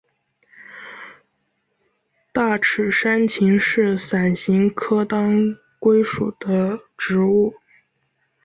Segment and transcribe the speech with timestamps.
[2.33, 7.53] 大齿山芹是伞形科当归属的植物。